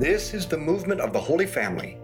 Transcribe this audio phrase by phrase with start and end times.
[0.00, 1.98] This is the movement of the Holy Family.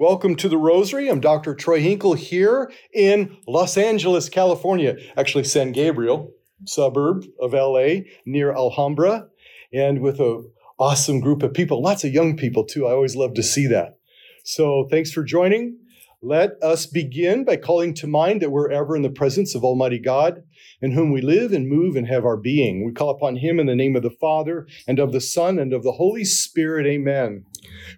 [0.00, 1.08] Welcome to the Rosary.
[1.08, 1.54] I'm Dr.
[1.54, 6.32] Troy Hinkle here in Los Angeles, California, actually San Gabriel,
[6.64, 9.28] suburb of LA near Alhambra,
[9.72, 10.50] and with an
[10.80, 12.88] awesome group of people, lots of young people too.
[12.88, 13.98] I always love to see that.
[14.42, 15.78] So thanks for joining.
[16.24, 19.98] Let us begin by calling to mind that we're ever in the presence of Almighty
[19.98, 20.44] God,
[20.80, 22.86] in whom we live and move and have our being.
[22.86, 25.72] We call upon Him in the name of the Father, and of the Son, and
[25.72, 26.86] of the Holy Spirit.
[26.86, 27.44] Amen.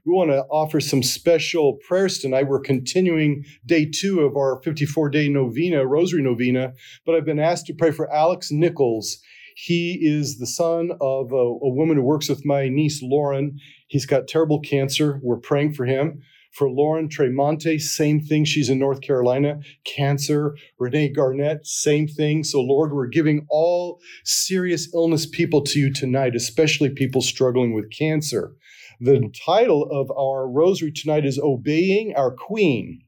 [0.06, 2.48] We want to offer some special prayers tonight.
[2.48, 6.72] We're continuing day two of our 54 day novena, Rosary Novena,
[7.04, 9.18] but I've been asked to pray for Alex Nichols.
[9.54, 13.58] He is the son of a, a woman who works with my niece, Lauren.
[13.86, 15.20] He's got terrible cancer.
[15.22, 16.22] We're praying for him.
[16.54, 18.44] For Lauren Tremonte, same thing.
[18.44, 19.58] She's in North Carolina.
[19.84, 20.56] Cancer.
[20.78, 22.44] Renee Garnett, same thing.
[22.44, 27.90] So, Lord, we're giving all serious illness people to you tonight, especially people struggling with
[27.90, 28.54] cancer.
[29.00, 33.00] The title of our rosary tonight is Obeying Our Queen.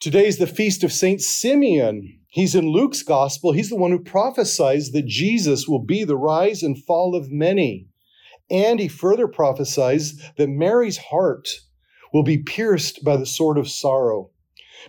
[0.00, 2.18] Today is the feast of Saint Simeon.
[2.26, 3.52] He's in Luke's gospel.
[3.52, 7.86] He's the one who prophesies that Jesus will be the rise and fall of many.
[8.50, 11.48] And he further prophesies that Mary's heart
[12.16, 14.30] will be pierced by the sword of sorrow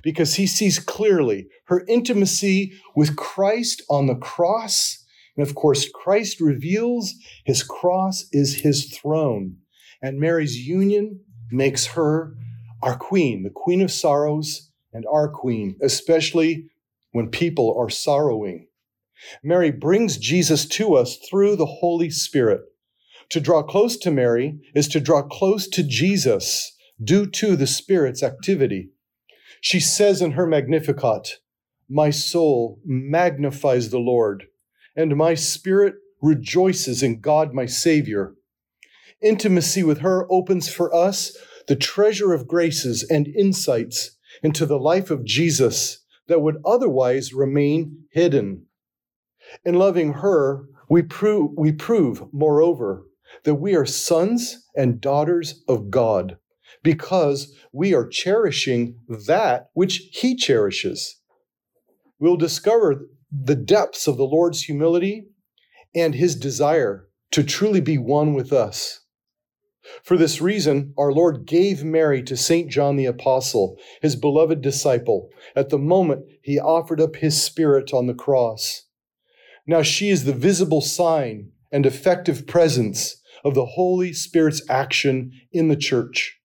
[0.02, 5.04] because he sees clearly her intimacy with Christ on the cross.
[5.36, 9.58] And of course, Christ reveals his cross is his throne.
[10.02, 11.20] And Mary's union
[11.52, 12.34] makes her
[12.82, 16.70] our queen, the queen of sorrows and our queen, especially
[17.12, 18.70] when people are sorrowing.
[19.44, 22.62] Mary brings Jesus to us through the Holy Spirit.
[23.32, 26.72] To draw close to Mary is to draw close to Jesus
[27.04, 28.90] due to the Spirit's activity.
[29.62, 31.40] She says in her Magnificat,
[31.88, 34.48] My soul magnifies the Lord,
[34.96, 38.36] and my spirit rejoices in God my Savior.
[39.22, 41.38] Intimacy with her opens for us
[41.68, 48.06] the treasure of graces and insights into the life of Jesus that would otherwise remain
[48.12, 48.66] hidden.
[49.64, 53.06] In loving her, we prove, we prove, moreover,
[53.44, 56.38] that we are sons and daughters of God
[56.84, 61.20] because we are cherishing that which He cherishes.
[62.20, 65.28] We'll discover the depths of the Lord's humility
[65.94, 69.02] and His desire to truly be one with us.
[70.04, 72.70] For this reason, our Lord gave Mary to St.
[72.70, 78.08] John the Apostle, his beloved disciple, at the moment he offered up his spirit on
[78.08, 78.84] the cross.
[79.66, 85.68] Now she is the visible sign and effective presence of the Holy Spirit's action in
[85.68, 86.37] the church.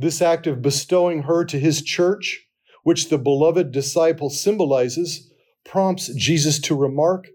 [0.00, 2.46] This act of bestowing her to his church,
[2.84, 5.30] which the beloved disciple symbolizes,
[5.62, 7.28] prompts Jesus to remark,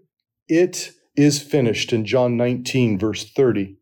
[0.48, 3.76] It is finished in John 19, verse 30.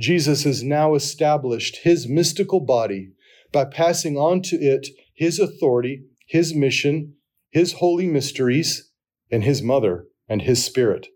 [0.00, 3.10] Jesus has now established his mystical body
[3.52, 7.16] by passing on to it his authority, his mission,
[7.50, 8.90] his holy mysteries,
[9.30, 11.08] and his mother and his spirit.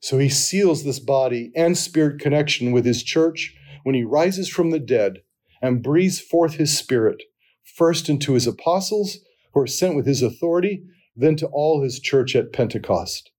[0.00, 3.54] So he seals this body and spirit connection with his church
[3.84, 5.22] when he rises from the dead
[5.60, 7.22] and breathes forth his spirit,
[7.64, 9.18] first into his apostles
[9.52, 10.82] who are sent with his authority,
[11.16, 13.30] then to all his church at Pentecost.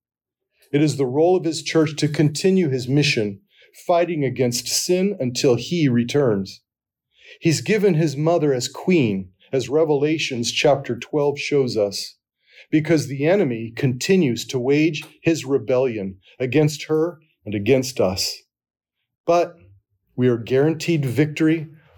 [0.71, 3.41] It is the role of his church to continue his mission
[3.87, 6.61] fighting against sin until he returns.
[7.39, 12.17] He's given his mother as queen, as Revelations chapter 12 shows us,
[12.69, 18.37] because the enemy continues to wage his rebellion against her and against us.
[19.25, 19.55] But
[20.15, 21.67] we are guaranteed victory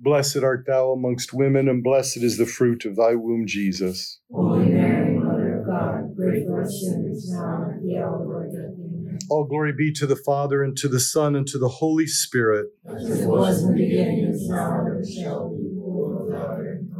[0.00, 4.20] Blessed art thou amongst women, and blessed is the fruit of thy womb, Jesus.
[4.30, 8.30] Holy Mary, Mother of God, pray for us sinners now and at the hour of
[8.30, 8.78] our death.
[8.78, 9.18] Amen.
[9.28, 12.68] All glory be to the Father, and to the Son, and to the Holy Spirit.
[12.86, 16.92] As it was in the beginning, is now, and shall be, world without end.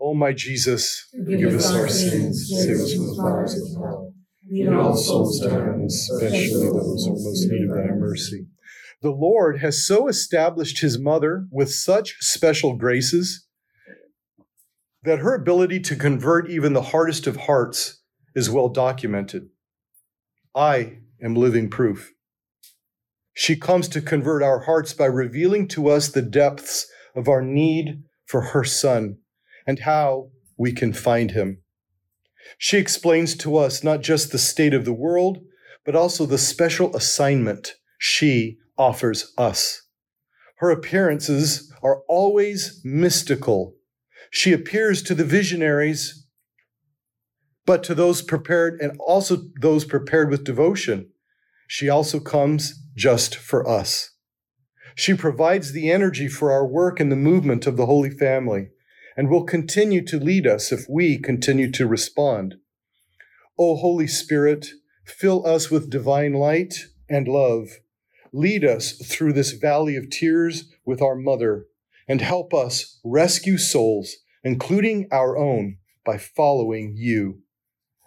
[0.00, 4.14] O my Jesus, Forgive us our sins, save us from the fires of hell.
[4.50, 8.46] Lead all souls to heaven, especially those who are most need of thy mercy.
[9.02, 13.48] The Lord has so established his mother with such special graces
[15.02, 18.00] that her ability to convert even the hardest of hearts
[18.36, 19.48] is well documented.
[20.54, 22.12] I am living proof.
[23.34, 28.04] She comes to convert our hearts by revealing to us the depths of our need
[28.26, 29.18] for her Son
[29.66, 31.60] and how we can find him.
[32.56, 35.38] She explains to us not just the state of the world,
[35.84, 39.82] but also the special assignment she offers us.
[40.56, 43.76] Her appearances are always mystical.
[44.32, 46.26] She appears to the visionaries,
[47.64, 51.10] but to those prepared and also those prepared with devotion.
[51.68, 54.10] She also comes just for us.
[54.96, 58.70] She provides the energy for our work and the movement of the Holy Family
[59.16, 62.56] and will continue to lead us if we continue to respond.
[63.56, 64.66] O Holy Spirit,
[65.06, 66.74] fill us with divine light
[67.08, 67.68] and love.
[68.32, 71.66] Lead us through this valley of tears with our mother
[72.08, 77.40] and help us rescue souls, including our own, by following you.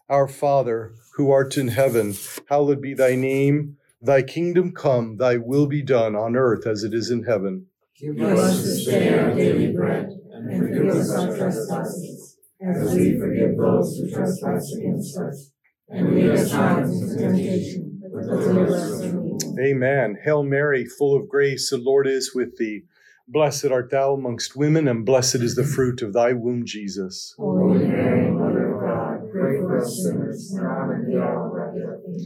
[0.09, 2.15] Our Father, who art in heaven,
[2.49, 3.77] hallowed be thy name.
[4.01, 7.67] Thy kingdom come, thy will be done on earth as it is in heaven.
[7.97, 13.57] Give us this day our daily bread, and forgive us our trespasses, as we forgive
[13.57, 15.51] those who trespass against us.
[15.87, 19.44] And lead us not into temptation, but deliver us from evil.
[19.59, 20.17] Amen.
[20.23, 22.83] Hail Mary, full of grace, the Lord is with thee.
[23.27, 27.33] Blessed art thou amongst women, and blessed is the fruit of thy womb, Jesus.
[27.37, 31.53] Holy Mary, Mother of God, pray for us sinners now and at the hour of
[31.53, 32.21] our death.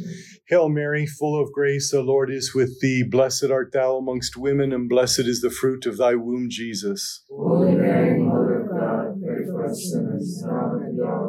[0.50, 3.04] Hail Mary, full of grace, the Lord is with thee.
[3.04, 7.24] Blessed art thou amongst women, and blessed is the fruit of thy womb, Jesus.
[7.30, 11.29] Holy Mary, Mother of God, pray for us sinners now and at the hour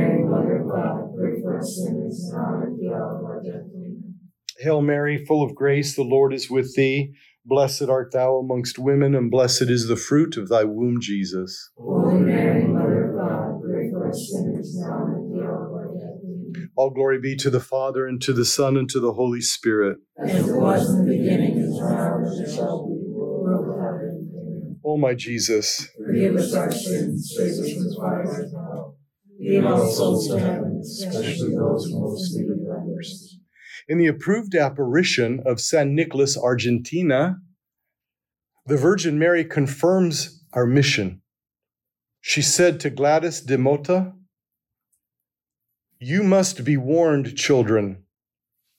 [1.63, 3.67] sinners, now at the hour of our death.
[3.75, 4.15] Amen.
[4.59, 7.13] Hail Mary, full of grace, the Lord is with thee.
[7.45, 11.71] Blessed art thou amongst women, and blessed is the fruit of thy womb, Jesus.
[11.75, 15.73] Holy Mary, Mother of God, pray for us sinners, now and at the hour of
[15.73, 16.21] our death.
[16.23, 16.69] Amen.
[16.75, 19.97] All glory be to the Father, and to the Son, and to the Holy Spirit.
[20.23, 24.29] As it was in the beginning, is now, and ever shall be, world without end.
[24.37, 24.79] Amen.
[24.85, 28.60] O my Jesus, Forgive us our sins, save us from the fires of hell.
[29.41, 33.41] Lead all souls to heaven, especially those who most need thy mercy.
[33.87, 37.37] in the approved apparition of San Nicolás Argentina,
[38.67, 41.21] the Virgin Mary confirms our mission.
[42.19, 44.13] She said to Gladys de Motta,
[45.99, 48.03] You must be warned, children.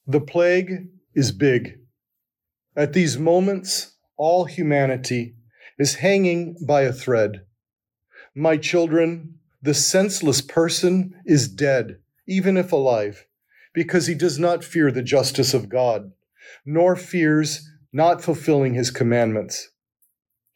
[0.07, 1.81] The plague is big.
[2.76, 5.35] At these moments, all humanity
[5.78, 7.42] is hanging by a thread.
[8.35, 13.26] My children, the senseless person is dead, even if alive
[13.73, 16.12] because he does not fear the justice of God,
[16.64, 19.71] nor fears not fulfilling his commandments.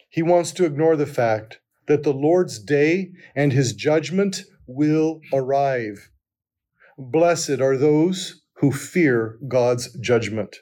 [0.08, 6.10] He wants to ignore the fact that the Lord's day and his judgment will arrive.
[6.98, 10.56] Blessed are those who fear God's judgment.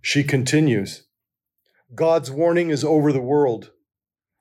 [0.00, 1.04] She continues
[1.94, 3.72] God's warning is over the world.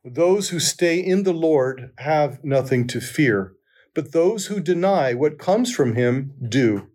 [0.09, 3.55] Those who stay in the Lord have nothing to fear,
[3.93, 6.87] but those who deny what comes from him do.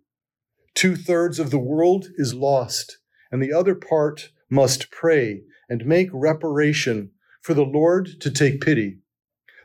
[0.73, 2.97] Two thirds of the world is lost,
[3.31, 8.97] and the other part must pray and make reparation for the Lord to take pity.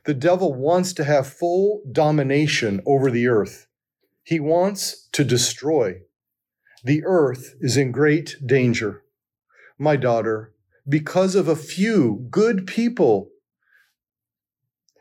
[0.04, 3.66] The devil wants to have full domination over the earth.
[4.24, 6.02] He wants to destroy.
[6.84, 9.04] The earth is in great danger.
[9.78, 10.52] My daughter,
[10.86, 13.30] because of a few good people,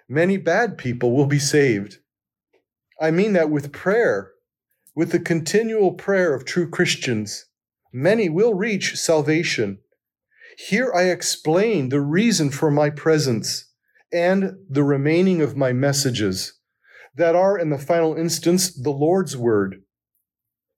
[0.08, 1.98] many bad people will be saved.
[3.00, 4.32] I mean that with prayer
[4.98, 7.46] with the continual prayer of true Christians,
[7.94, 9.78] many will reach salvation.
[10.58, 13.72] Here I explain the reason for my presence
[14.12, 16.54] and the remaining of my messages
[17.14, 19.84] that are, in the final instance, the Lord's word.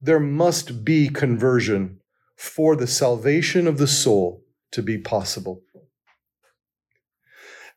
[0.02, 2.02] There must be conversion
[2.36, 4.44] for the salvation of the soul
[4.74, 5.62] to be possible.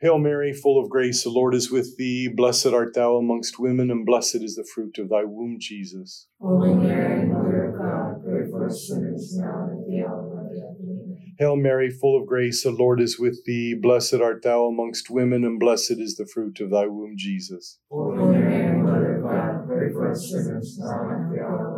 [0.00, 2.28] Hail Mary, full of grace, the Lord is with thee.
[2.28, 6.28] Blessed art thou amongst women, and blessed is the fruit of thy womb, Jesus.
[6.40, 10.36] Holy Mary, Mother of God, pray for us sinners, now and at the hour of
[10.36, 10.76] our death.
[10.80, 11.34] Amen.
[11.40, 13.74] Hail Mary, full of grace, the Lord is with thee.
[13.74, 17.80] Blessed art thou amongst women, and blessed is the fruit of thy womb, Jesus.
[17.90, 21.77] Holy Mary, Mother of God, pray for us sinners, now and at the hour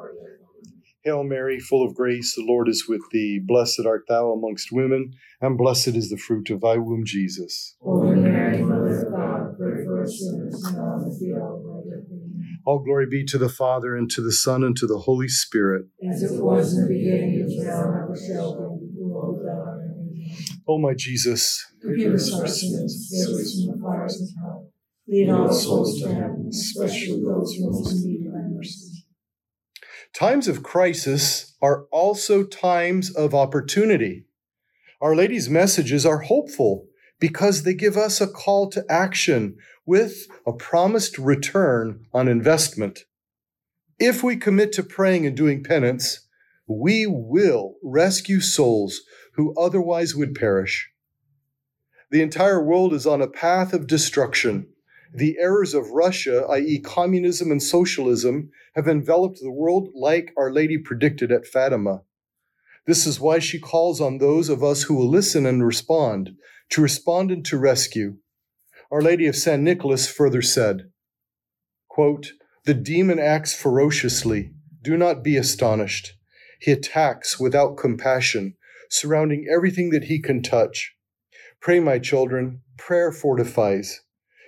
[1.03, 3.39] Hail Mary, full of grace, the Lord is with thee.
[3.43, 7.75] Blessed art thou amongst women, and blessed is the fruit of thy womb, Jesus.
[7.81, 11.65] Holy Mary, Mother of God, pray for us sinners, now and at the hour of
[11.65, 12.05] our death.
[12.67, 15.87] All glory be to the Father, and to the Son, and to the Holy Spirit.
[16.07, 19.95] As it was in the beginning, is now, and ever shall be, world without end.
[19.97, 20.61] Amen.
[20.67, 24.69] O my Jesus, Forgive us our sins, save us from the fires of hell.
[25.07, 28.10] Lead all souls to heaven, especially those who most need.
[30.13, 34.25] Times of crisis are also times of opportunity.
[34.99, 36.87] Our Lady's messages are hopeful
[37.19, 43.05] because they give us a call to action with a promised return on investment.
[43.99, 46.27] If we commit to praying and doing penance,
[46.67, 49.01] we will rescue souls
[49.35, 50.89] who otherwise would perish.
[52.09, 54.67] The entire world is on a path of destruction.
[55.13, 60.77] The errors of Russia, i.e., communism and socialism, have enveloped the world like Our Lady
[60.77, 62.03] predicted at Fatima.
[62.87, 66.35] This is why she calls on those of us who will listen and respond
[66.71, 68.17] to respond and to rescue.
[68.89, 70.89] Our Lady of San Nicolás further said,
[71.89, 72.31] quote,
[72.65, 74.53] The demon acts ferociously.
[74.81, 76.13] Do not be astonished.
[76.59, 78.55] He attacks without compassion,
[78.89, 80.95] surrounding everything that he can touch.
[81.59, 82.61] Pray, my children.
[82.77, 84.01] Prayer fortifies.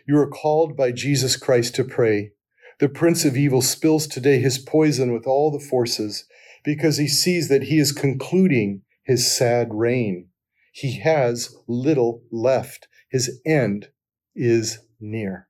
[0.06, 2.32] You are called by Jesus Christ to pray.
[2.80, 6.26] The Prince of Evil spills today his poison with all the forces
[6.64, 10.28] because he sees that he is concluding his sad reign.
[10.74, 12.88] He has little left.
[13.10, 13.90] His end
[14.36, 15.48] is near.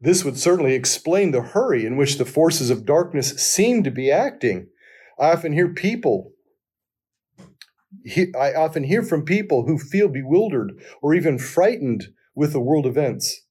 [0.00, 4.10] This would certainly explain the hurry in which the forces of darkness seem to be
[4.10, 4.68] acting.
[5.18, 6.32] I often hear people
[8.38, 13.42] I often hear from people who feel bewildered or even frightened with the world events.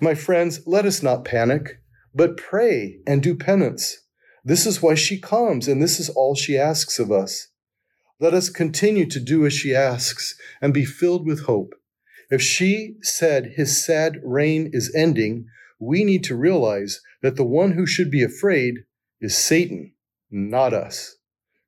[0.00, 1.80] My friends, let us not panic,
[2.14, 3.98] but pray and do penance.
[4.44, 7.48] This is why she comes, and this is all she asks of us.
[8.18, 11.74] Let us continue to do as she asks and be filled with hope.
[12.30, 15.46] If she said his sad reign is ending,
[15.78, 18.84] we need to realize that the one who should be afraid
[19.20, 19.92] is Satan,
[20.30, 21.16] not us.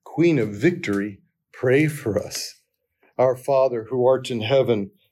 [0.05, 1.21] Queen of victory,
[1.53, 2.55] pray for us.
[3.19, 4.93] Our Father, who art in heaven,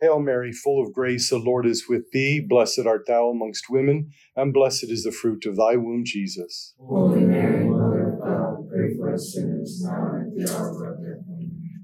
[0.00, 2.40] Hail Mary, full of grace, the Lord is with thee.
[2.40, 6.74] Blessed art thou amongst women, and blessed is the fruit of thy womb, Jesus.
[6.78, 11.02] Holy Mary, Mother of God, pray for us sinners, now and at the hour of
[11.02, 11.24] death.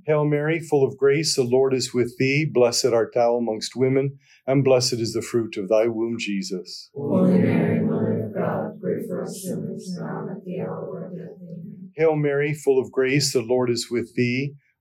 [0.06, 2.46] Hail Mary, full of grace, the Lord is with thee.
[2.50, 6.88] Blessed art thou amongst women, and blessed is the fruit of thy womb, Jesus.
[6.94, 10.94] Holy Mary, Mother of God, pray for us sinners, now and at the hour of
[10.94, 11.36] our death.
[11.96, 14.54] Hail Mary, full of grace, the Lord is with thee.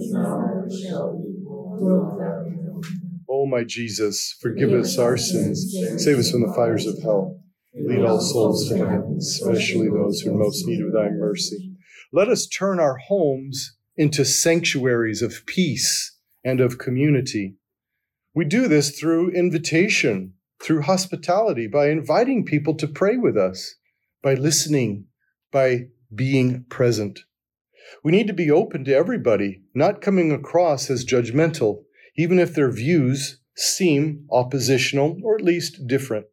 [0.00, 1.22] shall.
[3.30, 7.40] O oh, my Jesus, forgive us our sins, save us from the fires of hell.
[7.74, 11.76] Lead all souls to heaven, especially those who are most need of thy mercy.
[12.12, 17.56] Let us turn our homes into sanctuaries of peace and of community.
[18.34, 23.74] We do this through invitation, through hospitality, by inviting people to pray with us,
[24.22, 25.06] by listening,
[25.52, 27.20] by being present.
[28.04, 31.84] We need to be open to everybody, not coming across as judgmental,
[32.16, 36.26] even if their views seem oppositional or at least different.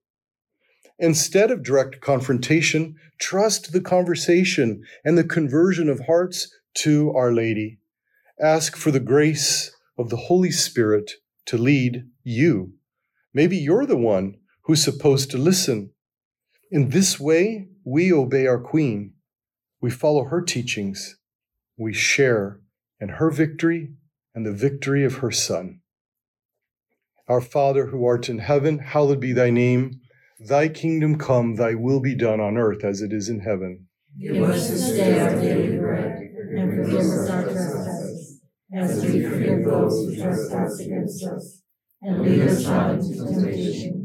[0.97, 7.79] Instead of direct confrontation, trust the conversation and the conversion of hearts to Our Lady.
[8.39, 11.11] ask for the grace of the Holy Spirit
[11.45, 12.73] to lead you.
[13.33, 15.91] Maybe you're the one who's supposed to listen.
[16.71, 19.13] In this way, we obey our Queen.
[19.81, 21.17] We follow her teachings.
[21.77, 22.61] We share
[22.99, 23.93] in her victory
[24.33, 25.81] and the victory of her Son.
[27.27, 29.99] Our Father who art in heaven, hallowed be thy name.
[30.39, 33.87] Thy kingdom come, thy will be done on earth as it is in heaven.
[34.19, 38.41] Give us this day our daily bread, and forgive us our trespasses,
[38.73, 41.61] as we forgive those who trespass against us.
[42.01, 44.04] And lead us not into temptation,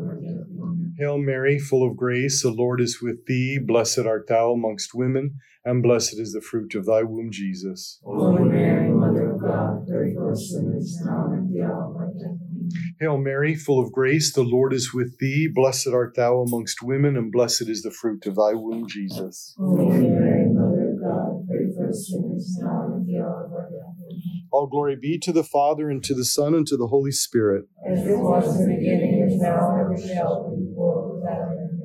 [1.01, 3.57] Hail Mary, full of grace, the Lord is with thee.
[3.57, 7.99] Blessed art thou amongst women, and blessed is the fruit of thy womb, Jesus.
[8.03, 11.95] Holy Mary, Mother of God, pray for us sinners now and at the hour of
[11.95, 12.37] our death.
[12.99, 15.49] Hail Mary, full of grace, the Lord is with thee.
[15.51, 19.55] Blessed art thou amongst women, and blessed is the fruit of thy womb, Jesus.
[19.57, 23.53] Holy Mary, Mother of God, pray for us sinners now and at the hour of
[23.53, 23.91] our death.
[24.51, 27.65] All glory be to the Father, and to the Son, and to the Holy Spirit.
[27.89, 29.10] As it was in the beginning,
[29.41, 31.81] now, and ever shall be, world without end.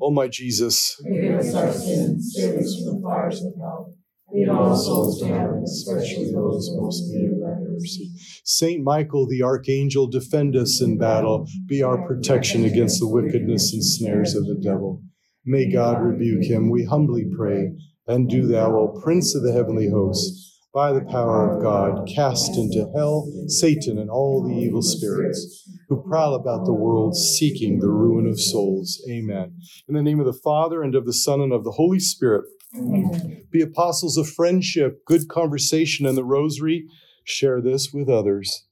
[0.00, 3.94] O oh, my Jesus, Forgive us our sins, save us from the fires of hell.
[4.32, 8.10] Lead all souls to heaven, especially those most in need of thy mercy.
[8.44, 11.46] Saint Michael the Archangel, defend us in battle.
[11.66, 15.02] Be our protection against the wickedness and snares of the devil.
[15.44, 17.72] May God rebuke him, we humbly pray.
[18.06, 22.56] And do thou, O Prince of the heavenly host, by the power of God, cast
[22.56, 27.90] into hell Satan and all the evil spirits who prowl about the world seeking the
[27.90, 29.04] ruin of souls.
[29.10, 29.60] Amen.
[29.86, 32.46] In the name of the Father, and of the Son, and of the Holy Spirit,
[32.74, 33.44] Amen.
[33.50, 36.86] be apostles of friendship, good conversation, and the rosary.
[37.24, 38.66] Share this with others.